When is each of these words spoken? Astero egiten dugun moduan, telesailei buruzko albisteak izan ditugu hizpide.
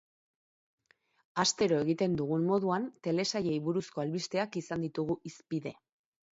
Astero 1.43 1.77
egiten 1.85 2.15
dugun 2.23 2.49
moduan, 2.53 2.89
telesailei 3.09 3.55
buruzko 3.69 4.07
albisteak 4.07 4.61
izan 4.65 4.89
ditugu 4.91 5.21
hizpide. 5.33 5.79